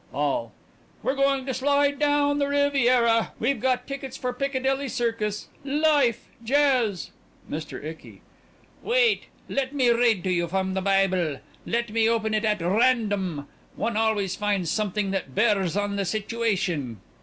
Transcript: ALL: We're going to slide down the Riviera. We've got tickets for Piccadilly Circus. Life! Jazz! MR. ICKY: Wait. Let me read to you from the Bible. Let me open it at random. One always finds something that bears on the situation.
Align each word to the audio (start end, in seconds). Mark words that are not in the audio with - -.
ALL: 0.15 0.51
We're 1.03 1.13
going 1.13 1.45
to 1.45 1.53
slide 1.53 1.99
down 1.99 2.39
the 2.39 2.47
Riviera. 2.47 3.33
We've 3.37 3.61
got 3.61 3.85
tickets 3.85 4.17
for 4.17 4.33
Piccadilly 4.33 4.89
Circus. 4.89 5.47
Life! 5.63 6.25
Jazz! 6.43 7.11
MR. 7.47 7.85
ICKY: 7.85 8.21
Wait. 8.81 9.25
Let 9.47 9.75
me 9.75 9.91
read 9.91 10.23
to 10.23 10.31
you 10.31 10.47
from 10.47 10.73
the 10.73 10.81
Bible. 10.81 11.37
Let 11.67 11.91
me 11.91 12.09
open 12.09 12.33
it 12.33 12.45
at 12.45 12.61
random. 12.61 13.47
One 13.75 13.95
always 13.95 14.35
finds 14.35 14.71
something 14.71 15.11
that 15.11 15.35
bears 15.35 15.77
on 15.77 15.97
the 15.97 16.05
situation. 16.05 16.99